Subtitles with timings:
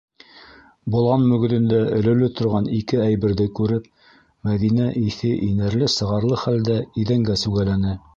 [0.93, 3.85] -Болан мөгөҙөндә элеүле торған ике әйберҙе күреп,
[4.49, 7.95] Мәҙинә иҫе инәрле-сығарлы хәлдә иҙәнгә сүгәләне.